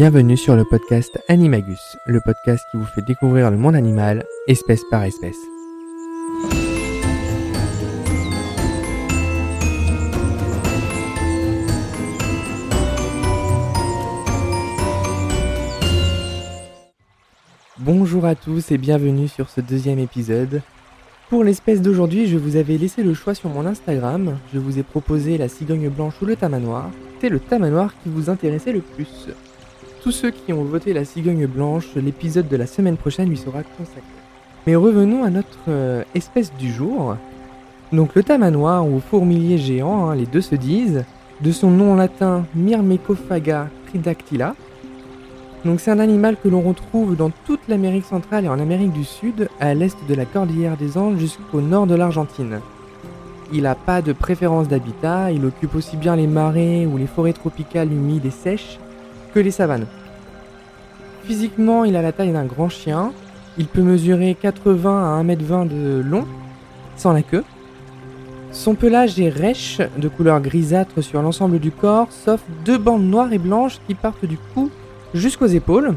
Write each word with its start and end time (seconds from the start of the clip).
Bienvenue 0.00 0.38
sur 0.38 0.56
le 0.56 0.64
podcast 0.64 1.20
Animagus, 1.28 1.98
le 2.06 2.22
podcast 2.22 2.64
qui 2.70 2.78
vous 2.78 2.86
fait 2.86 3.02
découvrir 3.02 3.50
le 3.50 3.58
monde 3.58 3.76
animal, 3.76 4.24
espèce 4.46 4.82
par 4.90 5.04
espèce. 5.04 5.36
Bonjour 17.78 18.24
à 18.24 18.34
tous 18.34 18.72
et 18.72 18.78
bienvenue 18.78 19.28
sur 19.28 19.50
ce 19.50 19.60
deuxième 19.60 19.98
épisode. 19.98 20.62
Pour 21.28 21.44
l'espèce 21.44 21.82
d'aujourd'hui, 21.82 22.26
je 22.26 22.38
vous 22.38 22.56
avais 22.56 22.78
laissé 22.78 23.02
le 23.02 23.12
choix 23.12 23.34
sur 23.34 23.50
mon 23.50 23.66
Instagram. 23.66 24.38
Je 24.54 24.58
vous 24.58 24.78
ai 24.78 24.82
proposé 24.82 25.36
la 25.36 25.50
cigogne 25.50 25.90
blanche 25.90 26.14
ou 26.22 26.24
le 26.24 26.36
tamanoir. 26.36 26.88
C'est 27.20 27.28
le 27.28 27.38
tamanoir 27.38 27.92
qui 28.02 28.08
vous 28.08 28.30
intéressait 28.30 28.72
le 28.72 28.80
plus. 28.80 29.28
Tous 30.02 30.12
ceux 30.12 30.30
qui 30.30 30.54
ont 30.54 30.64
voté 30.64 30.94
la 30.94 31.04
cigogne 31.04 31.46
blanche, 31.46 31.94
l'épisode 31.94 32.48
de 32.48 32.56
la 32.56 32.66
semaine 32.66 32.96
prochaine 32.96 33.28
lui 33.28 33.36
sera 33.36 33.62
consacré. 33.62 34.00
Mais 34.66 34.74
revenons 34.74 35.24
à 35.24 35.30
notre 35.30 35.58
euh, 35.68 36.04
espèce 36.14 36.54
du 36.54 36.72
jour. 36.72 37.16
Donc 37.92 38.14
le 38.14 38.22
tamanoir 38.22 38.86
ou 38.86 39.00
fourmilier 39.00 39.58
géant, 39.58 40.08
hein, 40.08 40.14
les 40.14 40.24
deux 40.24 40.40
se 40.40 40.54
disent, 40.54 41.04
de 41.42 41.52
son 41.52 41.70
nom 41.70 41.96
latin 41.96 42.46
Myrmecophaga 42.54 43.68
tridactyla. 43.88 44.54
Donc 45.66 45.80
c'est 45.80 45.90
un 45.90 45.98
animal 45.98 46.36
que 46.42 46.48
l'on 46.48 46.62
retrouve 46.62 47.14
dans 47.14 47.30
toute 47.44 47.68
l'Amérique 47.68 48.06
centrale 48.06 48.46
et 48.46 48.48
en 48.48 48.58
Amérique 48.58 48.92
du 48.92 49.04
Sud, 49.04 49.48
à 49.60 49.74
l'est 49.74 49.98
de 50.08 50.14
la 50.14 50.24
cordillère 50.24 50.78
des 50.78 50.96
Andes 50.96 51.18
jusqu'au 51.18 51.60
nord 51.60 51.86
de 51.86 51.94
l'Argentine. 51.94 52.60
Il 53.52 53.62
n'a 53.62 53.74
pas 53.74 54.00
de 54.00 54.14
préférence 54.14 54.68
d'habitat, 54.68 55.30
il 55.30 55.44
occupe 55.44 55.74
aussi 55.74 55.98
bien 55.98 56.16
les 56.16 56.26
marais 56.26 56.86
ou 56.86 56.96
les 56.96 57.06
forêts 57.06 57.34
tropicales 57.34 57.92
humides 57.92 58.24
et 58.24 58.30
sèches 58.30 58.78
les 59.38 59.52
savanes. 59.52 59.86
Physiquement, 61.24 61.84
il 61.84 61.94
a 61.94 62.02
la 62.02 62.10
taille 62.10 62.32
d'un 62.32 62.44
grand 62.44 62.68
chien. 62.68 63.12
Il 63.58 63.66
peut 63.66 63.82
mesurer 63.82 64.36
80 64.40 65.18
à 65.18 65.22
1m20 65.22 65.68
de 65.68 66.02
long, 66.04 66.26
sans 66.96 67.12
la 67.12 67.22
queue. 67.22 67.44
Son 68.52 68.74
pelage 68.74 69.20
est 69.20 69.28
rêche, 69.28 69.80
de 69.96 70.08
couleur 70.08 70.40
grisâtre 70.40 71.02
sur 71.02 71.22
l'ensemble 71.22 71.60
du 71.60 71.70
corps, 71.70 72.08
sauf 72.10 72.40
deux 72.64 72.78
bandes 72.78 73.04
noires 73.04 73.32
et 73.32 73.38
blanches 73.38 73.78
qui 73.86 73.94
partent 73.94 74.24
du 74.24 74.38
cou 74.54 74.70
jusqu'aux 75.14 75.46
épaules. 75.46 75.94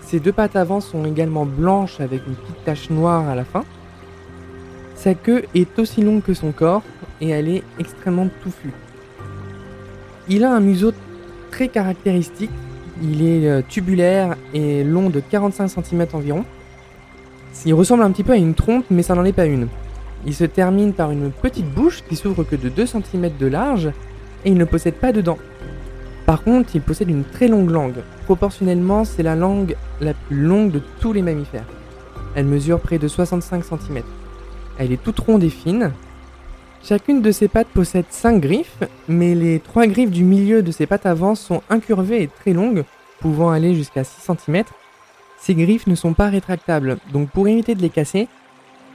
Ses 0.00 0.18
deux 0.18 0.32
pattes 0.32 0.56
avant 0.56 0.80
sont 0.80 1.04
également 1.04 1.44
blanches 1.44 2.00
avec 2.00 2.26
une 2.26 2.34
petite 2.34 2.64
tache 2.64 2.88
noire 2.88 3.28
à 3.28 3.34
la 3.34 3.44
fin. 3.44 3.64
Sa 4.94 5.14
queue 5.14 5.44
est 5.54 5.78
aussi 5.78 6.00
longue 6.00 6.22
que 6.22 6.32
son 6.32 6.52
corps 6.52 6.82
et 7.20 7.28
elle 7.28 7.48
est 7.48 7.62
extrêmement 7.78 8.28
touffue. 8.42 8.72
Il 10.28 10.44
a 10.44 10.52
un 10.54 10.60
museau 10.60 10.92
très 11.54 11.68
caractéristique. 11.68 12.50
Il 13.00 13.22
est 13.22 13.48
euh, 13.48 13.62
tubulaire 13.66 14.34
et 14.54 14.82
long 14.82 15.08
de 15.08 15.20
45 15.20 15.68
cm 15.68 16.06
environ. 16.12 16.44
Il 17.64 17.74
ressemble 17.74 18.02
un 18.02 18.10
petit 18.10 18.24
peu 18.24 18.32
à 18.32 18.36
une 18.36 18.54
trompe, 18.54 18.86
mais 18.90 19.04
ça 19.04 19.14
n'en 19.14 19.24
est 19.24 19.32
pas 19.32 19.46
une. 19.46 19.68
Il 20.26 20.34
se 20.34 20.42
termine 20.42 20.92
par 20.92 21.12
une 21.12 21.30
petite 21.30 21.72
bouche 21.72 22.02
qui 22.08 22.16
s'ouvre 22.16 22.42
que 22.42 22.56
de 22.56 22.68
2 22.68 22.86
cm 22.86 23.30
de 23.38 23.46
large 23.46 23.86
et 24.44 24.50
il 24.50 24.56
ne 24.56 24.64
possède 24.64 24.94
pas 24.94 25.12
de 25.12 25.20
dents. 25.20 25.38
Par 26.26 26.42
contre, 26.42 26.74
il 26.74 26.80
possède 26.80 27.08
une 27.08 27.22
très 27.22 27.46
longue 27.46 27.70
langue. 27.70 28.02
Proportionnellement, 28.24 29.04
c'est 29.04 29.22
la 29.22 29.36
langue 29.36 29.76
la 30.00 30.14
plus 30.14 30.40
longue 30.40 30.72
de 30.72 30.82
tous 30.98 31.12
les 31.12 31.22
mammifères. 31.22 31.68
Elle 32.34 32.46
mesure 32.46 32.80
près 32.80 32.98
de 32.98 33.06
65 33.06 33.64
cm. 33.64 34.02
Elle 34.78 34.90
est 34.90 35.00
toute 35.00 35.20
ronde 35.20 35.44
et 35.44 35.50
fine, 35.50 35.92
Chacune 36.86 37.22
de 37.22 37.32
ses 37.32 37.48
pattes 37.48 37.68
possède 37.68 38.04
5 38.10 38.40
griffes, 38.40 38.82
mais 39.08 39.34
les 39.34 39.58
3 39.58 39.86
griffes 39.86 40.10
du 40.10 40.22
milieu 40.22 40.62
de 40.62 40.70
ses 40.70 40.84
pattes 40.84 41.06
avant 41.06 41.34
sont 41.34 41.62
incurvées 41.70 42.24
et 42.24 42.28
très 42.28 42.52
longues, 42.52 42.84
pouvant 43.20 43.48
aller 43.48 43.74
jusqu'à 43.74 44.04
6 44.04 44.20
cm. 44.20 44.64
Ces 45.38 45.54
griffes 45.54 45.86
ne 45.86 45.94
sont 45.94 46.12
pas 46.12 46.28
rétractables, 46.28 46.98
donc 47.10 47.30
pour 47.30 47.48
éviter 47.48 47.74
de 47.74 47.80
les 47.80 47.88
casser, 47.88 48.28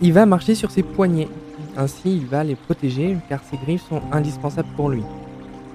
il 0.02 0.14
va 0.14 0.28
marcher 0.28 0.54
sur 0.54 0.70
ses 0.70 0.84
poignets. 0.84 1.30
Ainsi, 1.78 2.18
il 2.18 2.28
va 2.28 2.44
les 2.44 2.54
protéger 2.54 3.18
car 3.28 3.40
ces 3.50 3.58
griffes 3.58 3.88
sont 3.90 4.04
indispensables 4.12 4.70
pour 4.76 4.90
lui. 4.90 5.02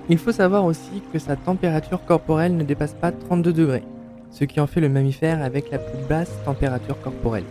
Il 0.08 0.18
faut 0.18 0.30
savoir 0.30 0.64
aussi 0.64 1.02
que 1.12 1.18
sa 1.18 1.34
température 1.34 2.04
corporelle 2.04 2.56
ne 2.56 2.62
dépasse 2.62 2.94
pas 2.94 3.10
32 3.10 3.52
degrés, 3.52 3.82
ce 4.30 4.44
qui 4.44 4.60
en 4.60 4.68
fait 4.68 4.80
le 4.80 4.88
mammifère 4.88 5.42
avec 5.42 5.68
la 5.72 5.78
plus 5.78 5.98
basse 6.08 6.30
température 6.44 7.00
corporelle. 7.00 7.44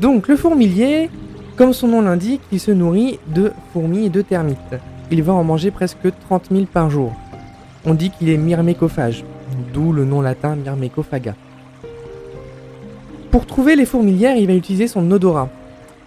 Donc 0.00 0.28
le 0.28 0.36
fourmilier, 0.36 1.08
comme 1.60 1.74
son 1.74 1.88
nom 1.88 2.00
l'indique, 2.00 2.40
il 2.52 2.58
se 2.58 2.70
nourrit 2.70 3.18
de 3.26 3.52
fourmis 3.74 4.06
et 4.06 4.08
de 4.08 4.22
termites. 4.22 4.56
Il 5.10 5.22
va 5.22 5.34
en 5.34 5.44
manger 5.44 5.70
presque 5.70 6.10
30 6.26 6.46
000 6.50 6.64
par 6.64 6.88
jour. 6.88 7.12
On 7.84 7.92
dit 7.92 8.08
qu'il 8.08 8.30
est 8.30 8.38
myrmécophage, 8.38 9.26
d'où 9.74 9.92
le 9.92 10.06
nom 10.06 10.22
latin 10.22 10.56
myrmecophaga. 10.56 11.34
Pour 13.30 13.44
trouver 13.44 13.76
les 13.76 13.84
fourmilières, 13.84 14.38
il 14.38 14.46
va 14.46 14.54
utiliser 14.54 14.88
son 14.88 15.10
odorat, 15.10 15.50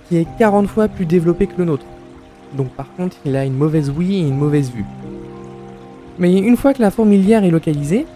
qui 0.10 0.18
est 0.18 0.28
40 0.40 0.66
fois 0.66 0.88
plus 0.88 1.06
développé 1.06 1.46
que 1.46 1.60
le 1.60 1.66
nôtre. 1.66 1.86
Donc 2.58 2.70
par 2.70 2.92
contre, 2.96 3.18
il 3.24 3.36
a 3.36 3.46
une 3.46 3.54
mauvaise 3.54 3.92
ouïe 3.92 4.16
et 4.16 4.28
une 4.28 4.38
mauvaise 4.38 4.72
vue. 4.72 4.86
Mais 6.18 6.36
une 6.36 6.58
fois 6.58 6.74
que 6.74 6.82
la 6.82 6.90
fourmilière 6.90 7.44
est 7.44 7.52
localisée, 7.52 8.08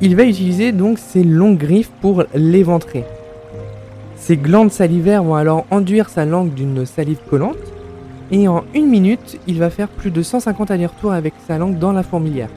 il 0.00 0.14
va 0.14 0.22
utiliser 0.22 0.70
donc 0.70 1.00
ses 1.00 1.24
longues 1.24 1.58
griffes 1.58 1.90
pour 2.00 2.22
l'éventrer. 2.36 3.04
Ses 4.18 4.36
glandes 4.36 4.72
salivaires 4.72 5.22
vont 5.22 5.36
alors 5.36 5.64
enduire 5.70 6.10
sa 6.10 6.24
langue 6.24 6.52
d'une 6.52 6.84
salive 6.84 7.20
collante, 7.30 7.56
et 8.30 8.46
en 8.46 8.64
une 8.74 8.88
minute, 8.88 9.38
il 9.46 9.58
va 9.58 9.70
faire 9.70 9.88
plus 9.88 10.10
de 10.10 10.22
150 10.22 10.70
allers-retours 10.70 11.12
avec 11.12 11.32
sa 11.46 11.56
langue 11.56 11.78
dans 11.78 11.92
la 11.92 12.02
fourmilière. 12.02 12.50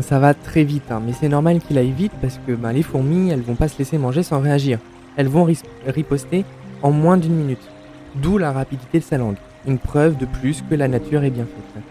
Ça 0.00 0.18
va 0.18 0.34
très 0.34 0.64
vite, 0.64 0.90
hein, 0.90 1.00
mais 1.04 1.12
c'est 1.12 1.28
normal 1.28 1.60
qu'il 1.60 1.78
aille 1.78 1.92
vite 1.92 2.12
parce 2.20 2.40
que 2.46 2.52
ben, 2.52 2.72
les 2.72 2.82
fourmis, 2.82 3.30
elles 3.30 3.42
vont 3.42 3.54
pas 3.54 3.68
se 3.68 3.78
laisser 3.78 3.98
manger 3.98 4.22
sans 4.22 4.40
réagir. 4.40 4.78
Elles 5.16 5.28
vont 5.28 5.46
riposter 5.86 6.44
en 6.82 6.90
moins 6.90 7.18
d'une 7.18 7.34
minute. 7.34 7.68
D'où 8.16 8.38
la 8.38 8.50
rapidité 8.50 8.98
de 8.98 9.04
sa 9.04 9.18
langue. 9.18 9.36
Une 9.68 9.78
preuve 9.78 10.16
de 10.16 10.24
plus 10.24 10.64
que 10.68 10.74
la 10.74 10.88
nature 10.88 11.22
est 11.22 11.30
bien 11.30 11.44
faite. 11.44 11.82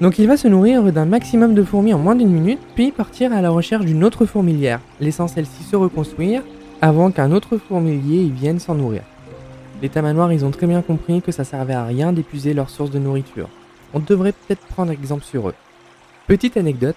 Donc 0.00 0.18
il 0.18 0.26
va 0.26 0.36
se 0.36 0.48
nourrir 0.48 0.82
d'un 0.92 1.06
maximum 1.06 1.54
de 1.54 1.62
fourmis 1.62 1.94
en 1.94 1.98
moins 1.98 2.16
d'une 2.16 2.30
minute, 2.30 2.58
puis 2.74 2.90
partir 2.90 3.32
à 3.32 3.40
la 3.40 3.50
recherche 3.50 3.86
d'une 3.86 4.04
autre 4.04 4.26
fourmilière, 4.26 4.80
laissant 5.00 5.28
celle-ci 5.28 5.62
se 5.62 5.76
reconstruire 5.76 6.42
avant 6.82 7.10
qu'un 7.10 7.32
autre 7.32 7.56
fourmilier 7.56 8.22
y 8.22 8.30
vienne 8.30 8.58
s'en 8.58 8.74
nourrir. 8.74 9.02
Les 9.82 9.88
tamanoirs, 9.88 10.32
ils 10.32 10.44
ont 10.44 10.50
très 10.50 10.66
bien 10.66 10.82
compris 10.82 11.22
que 11.22 11.32
ça 11.32 11.44
servait 11.44 11.74
à 11.74 11.84
rien 11.84 12.12
d'épuiser 12.12 12.54
leur 12.54 12.70
source 12.70 12.90
de 12.90 12.98
nourriture. 12.98 13.48
On 13.94 14.00
devrait 14.00 14.32
peut-être 14.32 14.66
prendre 14.66 14.90
exemple 14.90 15.24
sur 15.24 15.48
eux. 15.48 15.54
Petite 16.26 16.56
anecdote, 16.56 16.96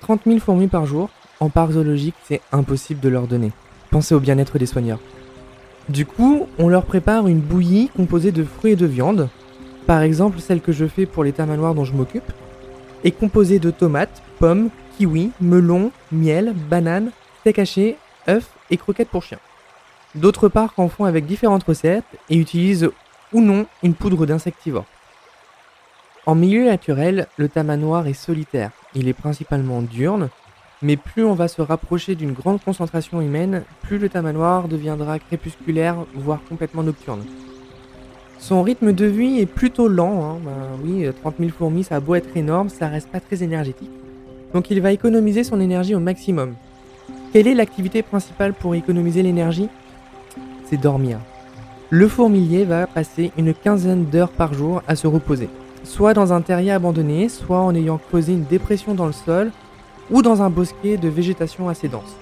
30 0.00 0.22
000 0.26 0.38
fourmis 0.38 0.66
par 0.66 0.86
jour, 0.86 1.10
en 1.40 1.48
parc 1.48 1.72
zoologique, 1.72 2.14
c'est 2.24 2.40
impossible 2.52 3.00
de 3.00 3.08
leur 3.08 3.26
donner. 3.26 3.52
Pensez 3.90 4.14
au 4.14 4.20
bien-être 4.20 4.58
des 4.58 4.66
soigneurs. 4.66 5.00
Du 5.88 6.06
coup, 6.06 6.46
on 6.58 6.68
leur 6.68 6.84
prépare 6.84 7.26
une 7.26 7.40
bouillie 7.40 7.90
composée 7.96 8.32
de 8.32 8.44
fruits 8.44 8.72
et 8.72 8.76
de 8.76 8.86
viande, 8.86 9.28
par 9.86 10.02
exemple 10.02 10.38
celle 10.38 10.60
que 10.60 10.72
je 10.72 10.86
fais 10.86 11.06
pour 11.06 11.24
les 11.24 11.32
tamanoirs 11.32 11.74
dont 11.74 11.84
je 11.84 11.94
m'occupe, 11.94 12.32
est 13.02 13.10
composée 13.10 13.58
de 13.58 13.70
tomates, 13.70 14.22
pommes, 14.38 14.68
kiwis, 14.98 15.30
melons, 15.40 15.90
miel, 16.12 16.54
bananes, 16.68 17.10
steak 17.40 17.58
haché, 17.58 17.96
et 18.70 18.76
croquettes 18.76 19.08
pour 19.08 19.22
chiens. 19.22 19.38
D'autres 20.14 20.48
parcs 20.48 20.78
en 20.78 20.88
font 20.88 21.04
avec 21.04 21.26
différentes 21.26 21.64
recettes 21.64 22.04
et 22.28 22.36
utilisent 22.36 22.90
ou 23.32 23.40
non 23.40 23.66
une 23.82 23.94
poudre 23.94 24.26
d'insectivore. 24.26 24.86
En 26.26 26.34
milieu 26.34 26.64
naturel, 26.64 27.26
le 27.36 27.48
tamanoir 27.48 28.06
est 28.06 28.12
solitaire. 28.12 28.70
Il 28.94 29.08
est 29.08 29.14
principalement 29.14 29.82
diurne, 29.82 30.28
mais 30.82 30.96
plus 30.96 31.24
on 31.24 31.34
va 31.34 31.48
se 31.48 31.62
rapprocher 31.62 32.14
d'une 32.14 32.32
grande 32.32 32.62
concentration 32.62 33.20
humaine, 33.20 33.62
plus 33.82 33.98
le 33.98 34.08
tamanoir 34.08 34.68
deviendra 34.68 35.18
crépusculaire, 35.18 35.96
voire 36.14 36.40
complètement 36.48 36.82
nocturne. 36.82 37.24
Son 38.38 38.62
rythme 38.62 38.92
de 38.92 39.04
vie 39.04 39.38
est 39.38 39.46
plutôt 39.46 39.86
lent, 39.86 40.24
hein. 40.24 40.38
ben 40.44 40.82
oui, 40.82 41.06
30 41.20 41.34
000 41.38 41.50
fourmis, 41.50 41.84
ça 41.84 41.96
a 41.96 42.00
beau 42.00 42.14
être 42.14 42.36
énorme, 42.36 42.68
ça 42.68 42.88
reste 42.88 43.08
pas 43.08 43.20
très 43.20 43.42
énergétique. 43.42 43.90
Donc 44.54 44.70
il 44.70 44.80
va 44.80 44.92
économiser 44.92 45.44
son 45.44 45.60
énergie 45.60 45.94
au 45.94 46.00
maximum. 46.00 46.54
Quelle 47.32 47.46
est 47.46 47.54
l'activité 47.54 48.02
principale 48.02 48.54
pour 48.54 48.74
économiser 48.74 49.22
l'énergie? 49.22 49.68
C'est 50.64 50.80
dormir. 50.80 51.20
Le 51.88 52.08
fourmilier 52.08 52.64
va 52.64 52.88
passer 52.88 53.30
une 53.38 53.54
quinzaine 53.54 54.06
d'heures 54.06 54.32
par 54.32 54.52
jour 54.52 54.82
à 54.88 54.96
se 54.96 55.06
reposer, 55.06 55.48
soit 55.84 56.12
dans 56.12 56.32
un 56.32 56.40
terrier 56.40 56.72
abandonné, 56.72 57.28
soit 57.28 57.60
en 57.60 57.72
ayant 57.72 57.98
creusé 57.98 58.32
une 58.32 58.46
dépression 58.46 58.94
dans 58.94 59.06
le 59.06 59.12
sol, 59.12 59.52
ou 60.10 60.22
dans 60.22 60.42
un 60.42 60.50
bosquet 60.50 60.96
de 60.96 61.08
végétation 61.08 61.68
assez 61.68 61.86
dense. 61.86 62.16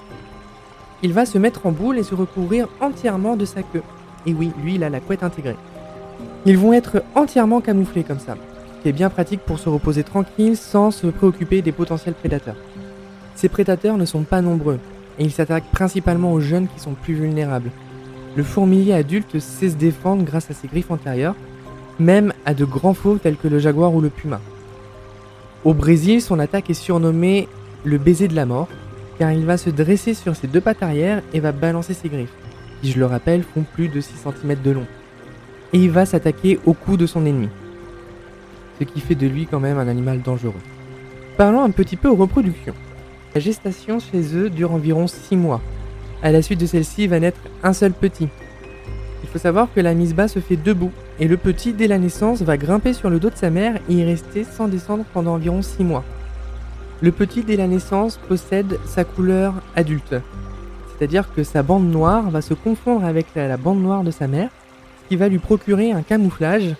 Il 1.02 1.14
va 1.14 1.24
se 1.24 1.38
mettre 1.38 1.64
en 1.64 1.72
boule 1.72 1.96
et 1.96 2.02
se 2.02 2.14
recouvrir 2.14 2.68
entièrement 2.82 3.34
de 3.34 3.46
sa 3.46 3.62
queue. 3.62 3.82
Et 4.26 4.34
oui, 4.34 4.52
lui, 4.62 4.74
il 4.74 4.84
a 4.84 4.90
la 4.90 5.00
couette 5.00 5.22
intégrée. 5.22 5.56
Ils 6.44 6.58
vont 6.58 6.74
être 6.74 7.02
entièrement 7.14 7.62
camouflés 7.62 8.04
comme 8.04 8.18
ça, 8.18 8.36
ce 8.76 8.82
qui 8.82 8.88
est 8.90 8.92
bien 8.92 9.08
pratique 9.08 9.40
pour 9.40 9.58
se 9.58 9.70
reposer 9.70 10.02
tranquille 10.02 10.58
sans 10.58 10.90
se 10.90 11.06
préoccuper 11.06 11.62
des 11.62 11.72
potentiels 11.72 12.12
prédateurs. 12.12 12.56
Ces 13.36 13.48
prédateurs 13.48 13.96
ne 13.96 14.04
sont 14.04 14.24
pas 14.24 14.42
nombreux, 14.42 14.78
et 15.18 15.24
il 15.24 15.32
s'attaque 15.32 15.70
principalement 15.72 16.32
aux 16.32 16.40
jeunes 16.40 16.68
qui 16.68 16.80
sont 16.80 16.94
plus 16.94 17.14
vulnérables. 17.14 17.70
Le 18.36 18.42
fourmilier 18.42 18.92
adulte 18.92 19.38
sait 19.40 19.70
se 19.70 19.76
défendre 19.76 20.24
grâce 20.24 20.50
à 20.50 20.54
ses 20.54 20.68
griffes 20.68 20.90
antérieures, 20.90 21.34
même 21.98 22.32
à 22.46 22.54
de 22.54 22.64
grands 22.64 22.94
fauves 22.94 23.18
tels 23.18 23.36
que 23.36 23.48
le 23.48 23.58
jaguar 23.58 23.92
ou 23.94 24.00
le 24.00 24.10
puma. 24.10 24.40
Au 25.64 25.74
Brésil, 25.74 26.22
son 26.22 26.38
attaque 26.38 26.70
est 26.70 26.74
surnommée 26.74 27.48
le 27.84 27.98
baiser 27.98 28.28
de 28.28 28.36
la 28.36 28.46
mort, 28.46 28.68
car 29.18 29.32
il 29.32 29.44
va 29.44 29.56
se 29.56 29.70
dresser 29.70 30.14
sur 30.14 30.36
ses 30.36 30.46
deux 30.46 30.60
pattes 30.60 30.82
arrière 30.82 31.22
et 31.32 31.40
va 31.40 31.50
balancer 31.50 31.94
ses 31.94 32.08
griffes, 32.08 32.32
qui 32.80 32.92
je 32.92 32.98
le 32.98 33.06
rappelle 33.06 33.42
font 33.42 33.64
plus 33.74 33.88
de 33.88 34.00
6 34.00 34.14
cm 34.18 34.56
de 34.62 34.70
long. 34.70 34.86
Et 35.72 35.78
il 35.78 35.90
va 35.90 36.06
s'attaquer 36.06 36.60
au 36.64 36.72
cou 36.72 36.96
de 36.96 37.06
son 37.06 37.26
ennemi. 37.26 37.48
Ce 38.78 38.84
qui 38.84 39.00
fait 39.00 39.16
de 39.16 39.26
lui 39.26 39.46
quand 39.46 39.58
même 39.58 39.78
un 39.78 39.88
animal 39.88 40.22
dangereux. 40.22 40.54
Parlons 41.36 41.62
un 41.62 41.70
petit 41.70 41.96
peu 41.96 42.08
aux 42.08 42.14
reproductions. 42.14 42.74
La 43.38 43.44
gestation 43.44 44.00
chez 44.00 44.34
eux 44.34 44.50
dure 44.50 44.72
environ 44.72 45.06
6 45.06 45.36
mois. 45.36 45.60
À 46.24 46.32
la 46.32 46.42
suite 46.42 46.58
de 46.58 46.66
celle-ci 46.66 47.06
va 47.06 47.20
naître 47.20 47.38
un 47.62 47.72
seul 47.72 47.92
petit. 47.92 48.26
Il 49.22 49.28
faut 49.28 49.38
savoir 49.38 49.68
que 49.72 49.78
la 49.78 49.94
mise 49.94 50.12
bas 50.12 50.26
se 50.26 50.40
fait 50.40 50.56
debout, 50.56 50.90
et 51.20 51.28
le 51.28 51.36
petit 51.36 51.72
dès 51.72 51.86
la 51.86 51.98
naissance 51.98 52.42
va 52.42 52.56
grimper 52.56 52.94
sur 52.94 53.10
le 53.10 53.20
dos 53.20 53.30
de 53.30 53.36
sa 53.36 53.50
mère 53.50 53.78
et 53.88 53.92
y 53.92 54.04
rester 54.04 54.42
sans 54.42 54.66
descendre 54.66 55.04
pendant 55.14 55.34
environ 55.34 55.62
6 55.62 55.84
mois. 55.84 56.02
Le 57.00 57.12
petit 57.12 57.44
dès 57.44 57.54
la 57.54 57.68
naissance 57.68 58.16
possède 58.16 58.76
sa 58.86 59.04
couleur 59.04 59.54
adulte, 59.76 60.16
c'est-à-dire 60.90 61.32
que 61.32 61.44
sa 61.44 61.62
bande 61.62 61.88
noire 61.88 62.30
va 62.30 62.42
se 62.42 62.54
confondre 62.54 63.04
avec 63.04 63.26
la 63.36 63.56
bande 63.56 63.80
noire 63.80 64.02
de 64.02 64.10
sa 64.10 64.26
mère, 64.26 64.50
ce 65.04 65.10
qui 65.10 65.14
va 65.14 65.28
lui 65.28 65.38
procurer 65.38 65.92
un 65.92 66.02
camouflage. 66.02 66.74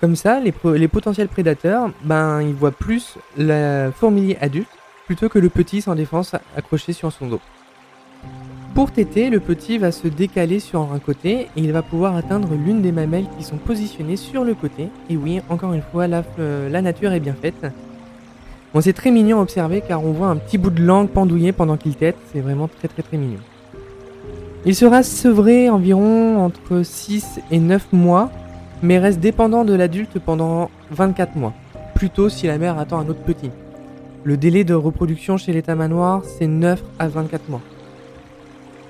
Comme 0.00 0.16
ça, 0.16 0.40
les, 0.40 0.88
potentiels 0.88 1.28
prédateurs, 1.28 1.88
ben, 2.02 2.42
ils 2.42 2.54
voient 2.54 2.72
plus 2.72 3.14
le 3.38 3.92
fourmilier 3.94 4.36
adulte 4.40 4.66
plutôt 5.10 5.28
que 5.28 5.40
le 5.40 5.48
petit 5.48 5.82
sans 5.82 5.96
défense 5.96 6.36
accroché 6.56 6.92
sur 6.92 7.10
son 7.10 7.26
dos. 7.26 7.40
Pour 8.76 8.92
téter, 8.92 9.28
le 9.28 9.40
petit 9.40 9.76
va 9.76 9.90
se 9.90 10.06
décaler 10.06 10.60
sur 10.60 10.92
un 10.92 11.00
côté 11.00 11.32
et 11.40 11.48
il 11.56 11.72
va 11.72 11.82
pouvoir 11.82 12.14
atteindre 12.14 12.50
l'une 12.54 12.80
des 12.80 12.92
mamelles 12.92 13.26
qui 13.36 13.42
sont 13.42 13.56
positionnées 13.56 14.14
sur 14.14 14.44
le 14.44 14.54
côté. 14.54 14.88
Et 15.08 15.16
oui, 15.16 15.40
encore 15.48 15.72
une 15.72 15.82
fois, 15.82 16.06
la, 16.06 16.22
euh, 16.38 16.80
nature 16.80 17.12
est 17.12 17.18
bien 17.18 17.34
faite. 17.34 17.66
C'est 18.80 18.92
très 18.92 19.10
mignon 19.10 19.40
à 19.40 19.42
observer 19.42 19.80
car 19.80 20.04
on 20.04 20.12
voit 20.12 20.28
un 20.28 20.36
petit 20.36 20.58
bout 20.58 20.70
de 20.70 20.80
langue 20.80 21.08
pendouillé 21.08 21.50
pendant 21.50 21.76
qu'il 21.76 21.96
tète, 21.96 22.14
c'est 22.32 22.40
vraiment 22.40 22.68
très 22.68 22.86
très 22.86 23.02
très 23.02 23.16
mignon. 23.16 23.40
Il 24.64 24.76
sera 24.76 25.02
sevré 25.02 25.70
environ 25.70 26.38
entre 26.38 26.84
6 26.84 27.40
et 27.50 27.58
9 27.58 27.92
mois, 27.92 28.30
mais 28.80 29.00
reste 29.00 29.18
dépendant 29.18 29.64
de 29.64 29.74
l'adulte 29.74 30.20
pendant 30.20 30.70
24 30.92 31.34
mois, 31.34 31.52
plutôt 31.96 32.28
si 32.28 32.46
la 32.46 32.58
mère 32.58 32.78
attend 32.78 33.00
un 33.00 33.08
autre 33.08 33.24
petit. 33.24 33.50
Le 34.22 34.36
délai 34.36 34.64
de 34.64 34.74
reproduction 34.74 35.38
chez 35.38 35.52
les 35.52 35.62
tamanoirs, 35.62 36.22
c'est 36.24 36.46
9 36.46 36.82
à 36.98 37.08
24 37.08 37.48
mois. 37.48 37.62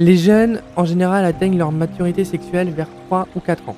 Les 0.01 0.17
jeunes, 0.17 0.61
en 0.75 0.85
général, 0.85 1.25
atteignent 1.25 1.57
leur 1.57 1.71
maturité 1.71 2.25
sexuelle 2.25 2.71
vers 2.71 2.89
3 3.07 3.29
ou 3.37 3.41
4 3.41 3.69
ans. 3.69 3.77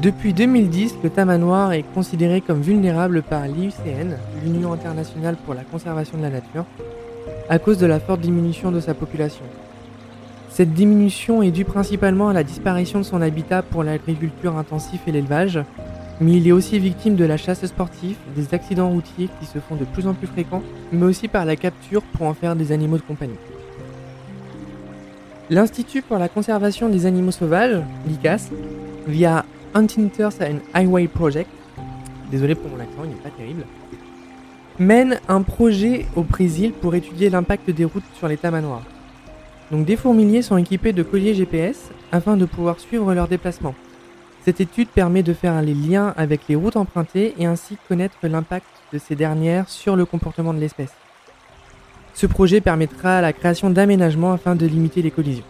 Depuis 0.00 0.32
2010, 0.32 0.98
le 1.02 1.10
tamanoir 1.10 1.72
est 1.72 1.84
considéré 1.92 2.40
comme 2.40 2.60
vulnérable 2.60 3.22
par 3.22 3.48
l'IUCN, 3.48 4.14
l'Union 4.44 4.72
internationale 4.72 5.36
pour 5.44 5.54
la 5.54 5.64
conservation 5.64 6.18
de 6.18 6.22
la 6.22 6.30
nature, 6.30 6.66
à 7.48 7.58
cause 7.58 7.78
de 7.78 7.86
la 7.86 7.98
forte 7.98 8.20
diminution 8.20 8.70
de 8.70 8.78
sa 8.78 8.94
population. 8.94 9.44
Cette 10.50 10.72
diminution 10.72 11.42
est 11.42 11.50
due 11.50 11.64
principalement 11.64 12.28
à 12.28 12.32
la 12.32 12.44
disparition 12.44 13.00
de 13.00 13.04
son 13.04 13.20
habitat 13.20 13.62
pour 13.62 13.82
l'agriculture 13.82 14.56
intensive 14.56 15.00
et 15.08 15.10
l'élevage, 15.10 15.58
mais 16.20 16.32
il 16.32 16.46
est 16.46 16.52
aussi 16.52 16.78
victime 16.78 17.16
de 17.16 17.24
la 17.24 17.36
chasse 17.36 17.64
sportive, 17.66 18.16
des 18.36 18.54
accidents 18.54 18.90
routiers 18.90 19.28
qui 19.40 19.46
se 19.46 19.58
font 19.58 19.76
de 19.76 19.84
plus 19.84 20.06
en 20.06 20.14
plus 20.14 20.26
fréquents, 20.26 20.62
mais 20.92 21.04
aussi 21.04 21.28
par 21.28 21.44
la 21.44 21.56
capture 21.56 22.02
pour 22.02 22.26
en 22.26 22.34
faire 22.34 22.56
des 22.56 22.72
animaux 22.72 22.96
de 22.96 23.02
compagnie. 23.02 23.34
L'Institut 25.50 26.02
pour 26.02 26.18
la 26.18 26.28
conservation 26.28 26.88
des 26.88 27.06
animaux 27.06 27.30
sauvages, 27.30 27.82
l'ICAS, 28.06 28.48
via 29.06 29.44
Hunters 29.74 30.40
and 30.40 30.58
Highway 30.72 31.08
Project, 31.08 31.50
désolé 32.30 32.54
pour 32.54 32.70
mon 32.70 32.80
accent, 32.80 33.02
il 33.04 33.10
n'est 33.10 33.16
pas 33.16 33.30
terrible, 33.30 33.64
mène 34.78 35.20
un 35.28 35.42
projet 35.42 36.06
au 36.16 36.22
Brésil 36.22 36.72
pour 36.72 36.94
étudier 36.94 37.30
l'impact 37.30 37.70
des 37.70 37.84
routes 37.84 38.04
sur 38.16 38.28
les 38.28 38.36
tamanoirs. 38.36 38.84
Donc 39.70 39.86
des 39.86 39.96
fourmiliers 39.96 40.42
sont 40.42 40.56
équipés 40.56 40.92
de 40.92 41.02
colliers 41.02 41.34
GPS 41.34 41.90
afin 42.12 42.36
de 42.36 42.44
pouvoir 42.44 42.78
suivre 42.80 43.12
leurs 43.14 43.28
déplacements. 43.28 43.74
Cette 44.44 44.60
étude 44.60 44.88
permet 44.88 45.22
de 45.22 45.32
faire 45.32 45.62
les 45.62 45.72
liens 45.72 46.12
avec 46.18 46.42
les 46.48 46.54
routes 46.54 46.76
empruntées 46.76 47.34
et 47.38 47.46
ainsi 47.46 47.78
connaître 47.88 48.16
l'impact 48.24 48.66
de 48.92 48.98
ces 48.98 49.14
dernières 49.14 49.70
sur 49.70 49.96
le 49.96 50.04
comportement 50.04 50.52
de 50.52 50.58
l'espèce. 50.58 50.92
Ce 52.12 52.26
projet 52.26 52.60
permettra 52.60 53.22
la 53.22 53.32
création 53.32 53.70
d'aménagements 53.70 54.34
afin 54.34 54.54
de 54.54 54.66
limiter 54.66 55.00
les 55.00 55.10
collisions. 55.10 55.46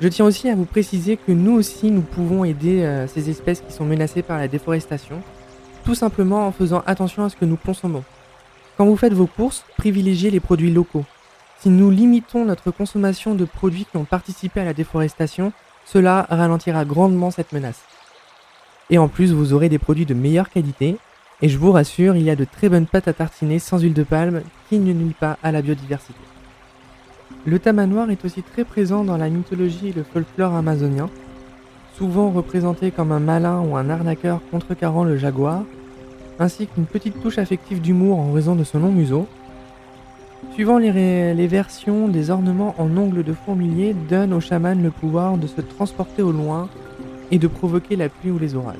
Je 0.00 0.06
tiens 0.06 0.24
aussi 0.24 0.48
à 0.48 0.54
vous 0.54 0.66
préciser 0.66 1.16
que 1.16 1.32
nous 1.32 1.52
aussi 1.52 1.90
nous 1.90 2.00
pouvons 2.02 2.44
aider 2.44 2.82
euh, 2.82 3.08
ces 3.08 3.28
espèces 3.28 3.60
qui 3.60 3.72
sont 3.72 3.84
menacées 3.84 4.22
par 4.22 4.38
la 4.38 4.46
déforestation, 4.46 5.20
tout 5.84 5.96
simplement 5.96 6.46
en 6.46 6.52
faisant 6.52 6.84
attention 6.86 7.24
à 7.24 7.28
ce 7.28 7.36
que 7.36 7.44
nous 7.44 7.56
consommons. 7.56 8.04
Quand 8.78 8.86
vous 8.86 8.96
faites 8.96 9.12
vos 9.12 9.26
courses, 9.26 9.64
privilégiez 9.76 10.30
les 10.30 10.40
produits 10.40 10.70
locaux. 10.70 11.04
Si 11.58 11.68
nous 11.68 11.90
limitons 11.90 12.44
notre 12.44 12.70
consommation 12.70 13.34
de 13.34 13.44
produits 13.44 13.84
qui 13.84 13.96
ont 13.96 14.04
participé 14.04 14.60
à 14.60 14.64
la 14.64 14.74
déforestation, 14.74 15.52
cela 15.84 16.26
ralentira 16.30 16.84
grandement 16.84 17.30
cette 17.30 17.52
menace. 17.52 17.82
Et 18.90 18.98
en 18.98 19.08
plus, 19.08 19.32
vous 19.32 19.52
aurez 19.52 19.68
des 19.68 19.78
produits 19.78 20.06
de 20.06 20.14
meilleure 20.14 20.50
qualité, 20.50 20.96
et 21.42 21.48
je 21.48 21.58
vous 21.58 21.72
rassure, 21.72 22.16
il 22.16 22.22
y 22.22 22.30
a 22.30 22.36
de 22.36 22.44
très 22.44 22.68
bonnes 22.68 22.86
pâtes 22.86 23.08
à 23.08 23.12
tartiner 23.12 23.58
sans 23.58 23.78
huile 23.78 23.94
de 23.94 24.02
palme 24.02 24.42
qui 24.68 24.78
ne 24.78 24.92
nuit 24.92 25.14
pas 25.18 25.38
à 25.42 25.52
la 25.52 25.62
biodiversité. 25.62 26.18
Le 27.46 27.58
tamanoir 27.58 28.10
est 28.10 28.24
aussi 28.24 28.42
très 28.42 28.64
présent 28.64 29.04
dans 29.04 29.16
la 29.16 29.30
mythologie 29.30 29.88
et 29.88 29.92
le 29.92 30.02
folklore 30.02 30.54
amazonien, 30.54 31.08
souvent 31.96 32.30
représenté 32.30 32.90
comme 32.90 33.12
un 33.12 33.20
malin 33.20 33.60
ou 33.60 33.76
un 33.76 33.88
arnaqueur 33.88 34.40
contrecarrant 34.50 35.04
le 35.04 35.16
jaguar, 35.16 35.62
ainsi 36.38 36.66
qu'une 36.66 36.86
petite 36.86 37.22
touche 37.22 37.38
affective 37.38 37.80
d'humour 37.80 38.18
en 38.18 38.32
raison 38.32 38.54
de 38.54 38.64
son 38.64 38.80
long 38.80 38.92
museau. 38.92 39.26
Suivant 40.54 40.78
les, 40.78 41.46
versions, 41.46 42.08
des 42.08 42.30
ornements 42.30 42.74
en 42.78 42.96
ongles 42.96 43.22
de 43.22 43.32
fourmilier 43.32 43.94
donnent 44.08 44.32
au 44.32 44.40
chaman 44.40 44.82
le 44.82 44.90
pouvoir 44.90 45.36
de 45.36 45.46
se 45.46 45.60
transporter 45.60 46.22
au 46.22 46.32
loin 46.32 46.68
et 47.30 47.38
de 47.38 47.46
provoquer 47.46 47.96
la 47.96 48.08
pluie 48.08 48.30
ou 48.30 48.38
les 48.38 48.54
orages. 48.54 48.76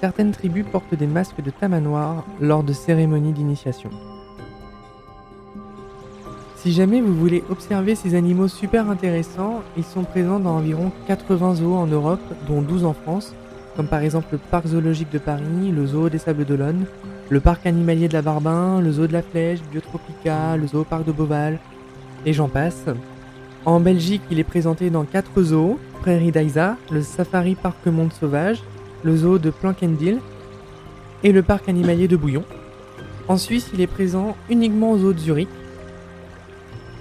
Certaines 0.00 0.32
tribus 0.32 0.64
portent 0.70 0.94
des 0.94 1.06
masques 1.06 1.42
de 1.42 1.50
tamanoir 1.50 2.24
lors 2.40 2.62
de 2.62 2.72
cérémonies 2.72 3.32
d'initiation. 3.32 3.90
Si 6.56 6.72
jamais 6.72 7.00
vous 7.00 7.14
voulez 7.14 7.42
observer 7.50 7.94
ces 7.94 8.14
animaux 8.14 8.48
super 8.48 8.90
intéressants, 8.90 9.62
ils 9.76 9.84
sont 9.84 10.04
présents 10.04 10.40
dans 10.40 10.56
environ 10.56 10.92
80 11.06 11.56
zoos 11.56 11.74
en 11.74 11.86
Europe, 11.86 12.20
dont 12.46 12.60
12 12.60 12.84
en 12.84 12.92
France, 12.92 13.34
comme 13.76 13.88
par 13.88 14.00
exemple 14.00 14.28
le 14.32 14.38
parc 14.38 14.66
zoologique 14.68 15.10
de 15.10 15.18
Paris, 15.18 15.72
le 15.74 15.86
zoo 15.86 16.08
des 16.08 16.18
Sables 16.18 16.44
d'Olonne, 16.44 16.86
le 17.28 17.40
parc 17.40 17.66
animalier 17.66 18.08
de 18.08 18.12
la 18.12 18.22
Barbin, 18.22 18.80
le 18.80 18.92
zoo 18.92 19.06
de 19.06 19.12
la 19.12 19.22
Flèche, 19.22 19.60
Biotropica, 19.70 20.56
le 20.56 20.66
zoo 20.66 20.84
parc 20.84 21.04
de 21.04 21.12
Beauval, 21.12 21.58
et 22.24 22.32
j'en 22.32 22.48
passe. 22.48 22.84
En 23.64 23.80
Belgique, 23.80 24.22
il 24.30 24.38
est 24.38 24.44
présenté 24.44 24.90
dans 24.90 25.04
4 25.04 25.42
zoos, 25.42 25.78
Prairie 26.00 26.30
d'Aisa, 26.30 26.76
le 26.90 27.02
Safari 27.02 27.56
Parc 27.56 27.86
Monde 27.86 28.12
Sauvage, 28.12 28.62
le 29.02 29.16
zoo 29.16 29.38
de 29.38 29.50
Plankendil 29.50 30.18
et 31.24 31.32
le 31.32 31.42
parc 31.42 31.68
animalier 31.68 32.08
de 32.08 32.16
Bouillon. 32.16 32.44
En 33.28 33.36
Suisse, 33.36 33.70
il 33.74 33.80
est 33.80 33.86
présent 33.86 34.36
uniquement 34.48 34.92
au 34.92 34.98
zoo 34.98 35.12
de 35.12 35.18
Zurich, 35.18 35.48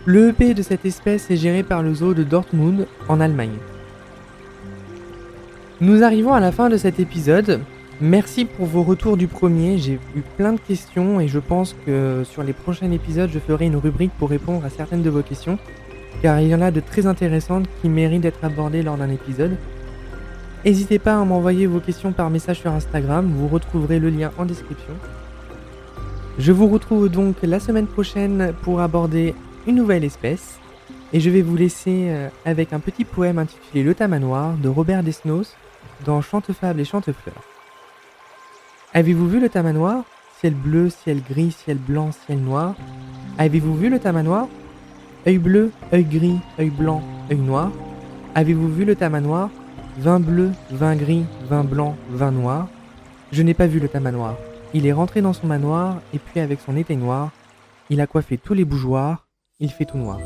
le 0.08 0.30
EP 0.30 0.54
de 0.54 0.62
cette 0.62 0.86
espèce 0.86 1.32
est 1.32 1.36
géré 1.36 1.64
par 1.64 1.82
le 1.82 1.92
zoo 1.96 2.14
de 2.14 2.22
Dortmund 2.22 2.86
en 3.08 3.20
Allemagne. 3.20 3.58
Nous 5.82 6.04
arrivons 6.04 6.32
à 6.32 6.40
la 6.40 6.52
fin 6.52 6.70
de 6.70 6.78
cet 6.78 7.00
épisode. 7.00 7.62
Merci 8.02 8.44
pour 8.44 8.66
vos 8.66 8.84
retours 8.84 9.16
du 9.16 9.28
premier. 9.28 9.78
J'ai 9.78 9.94
eu 9.94 10.22
plein 10.36 10.52
de 10.52 10.60
questions 10.60 11.22
et 11.22 11.30
je 11.30 11.40
pense 11.40 11.74
que 11.86 12.24
sur 12.26 12.44
les 12.44 12.52
prochains 12.52 12.92
épisodes, 12.92 13.30
je 13.34 13.40
ferai 13.40 13.68
une 13.68 13.78
rubrique 13.78 14.12
pour 14.20 14.30
répondre 14.30 14.66
à 14.66 14.70
certaines 14.70 15.02
de 15.02 15.10
vos 15.10 15.22
questions, 15.22 15.58
car 16.22 16.42
il 16.42 16.50
y 16.50 16.56
en 16.56 16.62
a 16.62 16.72
de 16.72 16.82
très 16.82 17.06
intéressantes 17.06 17.68
qui 17.82 17.88
méritent 17.88 18.24
d'être 18.24 18.44
abordées 18.44 18.84
lors 18.84 18.98
d'un 18.98 19.10
épisode. 19.10 19.56
N'hésitez 20.66 21.00
pas 21.00 21.18
à 21.18 21.24
m'envoyer 21.24 21.68
vos 21.68 21.80
questions 21.80 22.12
par 22.12 22.30
message 22.30 22.60
sur 22.60 22.72
Instagram, 22.72 23.32
vous 23.34 23.48
retrouverez 23.48 24.00
le 24.00 24.10
lien 24.10 24.32
en 24.38 24.44
description. 24.44 24.94
Je 26.38 26.52
vous 26.52 26.68
retrouve 26.68 27.08
donc 27.08 27.38
la 27.44 27.62
semaine 27.62 27.88
prochaine 27.88 28.54
pour 28.64 28.82
aborder 28.82 29.34
une 29.68 29.76
nouvelle 29.76 30.04
espèce. 30.04 30.60
Et 31.14 31.22
je 31.22 31.30
vais 31.30 31.42
vous 31.42 31.56
laisser 31.56 32.08
euh, 32.10 32.28
avec 32.44 32.74
un 32.74 32.80
petit 32.82 33.06
poème 33.06 33.38
intitulé 33.38 33.84
Le 33.84 33.96
Tamanoir 33.96 34.56
de 34.58 34.68
Robert 34.68 35.02
Desnos 35.02 35.56
dans 36.04 36.22
Chantefable 36.22 36.82
et 36.82 36.86
Chantefleur. 36.86 37.55
Avez-vous 38.94 39.28
vu 39.28 39.40
le 39.40 39.50
tamanoir 39.50 40.04
Ciel 40.40 40.54
bleu, 40.54 40.90
ciel 40.90 41.22
gris, 41.28 41.52
ciel 41.52 41.78
blanc, 41.78 42.12
ciel 42.12 42.40
noir. 42.40 42.76
Avez-vous 43.38 43.76
vu 43.76 43.90
le 43.90 44.00
tamanoir 44.00 44.48
Œil 45.28 45.38
bleu, 45.38 45.72
œil 45.94 46.04
gris, 46.04 46.40
œil 46.60 46.70
blanc, 46.70 47.02
œil 47.32 47.40
noir. 47.40 47.72
Avez-vous 48.36 48.70
vu 48.70 48.86
le 48.86 48.96
tamanoir 48.96 49.50
Vin 49.98 50.20
bleu, 50.20 50.52
vin 50.72 50.96
gris, 50.96 51.26
vin 51.50 51.64
blanc, 51.64 51.96
vin 52.10 52.32
noir. 52.32 52.68
Je 53.32 53.42
n'ai 53.42 53.54
pas 53.54 53.68
vu 53.68 53.80
le 53.80 53.88
tamanoir. 53.88 54.38
Il 54.74 54.86
est 54.86 54.94
rentré 54.94 55.22
dans 55.22 55.34
son 55.34 55.48
manoir 55.48 56.02
et 56.14 56.20
puis 56.20 56.40
avec 56.40 56.60
son 56.60 56.74
noir, 56.74 57.32
il 57.90 58.02
a 58.02 58.08
coiffé 58.08 58.38
tous 58.38 58.54
les 58.54 58.66
bougeoirs 58.66 59.26
il 59.60 59.72
fait 59.72 59.86
tout 59.86 59.98
noir. 59.98 60.20